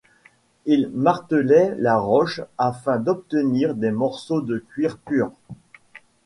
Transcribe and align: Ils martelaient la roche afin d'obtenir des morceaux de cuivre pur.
Ils 0.65 0.89
martelaient 0.91 1.75
la 1.77 1.95
roche 1.95 2.41
afin 2.57 2.97
d'obtenir 2.97 3.75
des 3.75 3.91
morceaux 3.91 4.41
de 4.41 4.57
cuivre 4.57 4.97
pur. 4.97 5.29